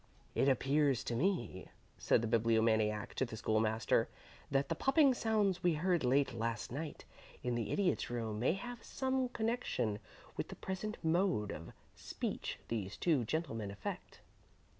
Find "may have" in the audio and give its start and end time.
8.39-8.83